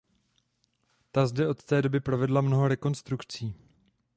Ta 1.11 1.27
zde 1.27 1.47
od 1.47 1.63
té 1.63 1.81
doby 1.81 1.99
provedla 1.99 2.41
mnoho 2.41 2.67
rekonstrukcí. 2.67 3.55